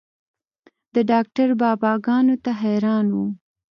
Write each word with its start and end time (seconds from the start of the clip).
د 0.93 0.95
ډاکتر 1.11 1.49
بابا 1.61 1.91
ګانو 2.05 2.35
ته 2.43 2.51
حيران 2.61 3.05
وم. 3.11 3.31